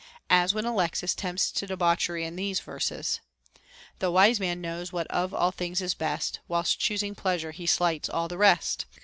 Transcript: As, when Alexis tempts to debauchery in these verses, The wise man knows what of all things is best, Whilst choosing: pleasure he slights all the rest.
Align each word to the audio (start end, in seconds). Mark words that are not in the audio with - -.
As, 0.31 0.51
when 0.51 0.65
Alexis 0.65 1.13
tempts 1.13 1.51
to 1.51 1.67
debauchery 1.67 2.25
in 2.25 2.35
these 2.35 2.59
verses, 2.59 3.19
The 3.99 4.09
wise 4.09 4.39
man 4.39 4.59
knows 4.59 4.91
what 4.91 5.05
of 5.11 5.31
all 5.31 5.51
things 5.51 5.79
is 5.79 5.93
best, 5.93 6.39
Whilst 6.47 6.79
choosing: 6.79 7.13
pleasure 7.13 7.51
he 7.51 7.67
slights 7.67 8.09
all 8.09 8.27
the 8.27 8.39
rest. 8.39 8.87